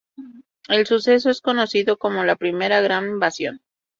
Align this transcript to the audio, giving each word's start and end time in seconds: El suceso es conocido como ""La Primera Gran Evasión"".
El 0.67 0.87
suceso 0.87 1.29
es 1.29 1.41
conocido 1.41 1.95
como 1.95 2.23
""La 2.23 2.35
Primera 2.35 2.81
Gran 2.81 3.07
Evasión"". 3.07 3.61